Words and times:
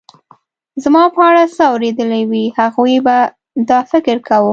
زما 0.83 1.03
په 1.15 1.21
اړه 1.29 1.43
څه 1.55 1.63
اورېدلي 1.71 2.23
وي، 2.31 2.45
هغوی 2.59 2.95
به 3.05 3.15
دا 3.69 3.79
فکر 3.91 4.15
کاوه. 4.27 4.49